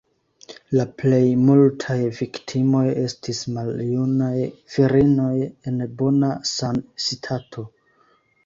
[0.77, 4.33] La plej multaj viktimoj estis maljunaj
[4.79, 5.35] virinoj
[5.73, 7.69] en bona sanstato.